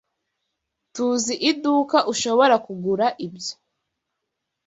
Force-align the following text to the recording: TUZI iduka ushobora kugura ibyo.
TUZI 0.95 1.33
iduka 1.49 1.97
ushobora 2.11 2.55
kugura 2.65 3.07
ibyo. 3.25 3.53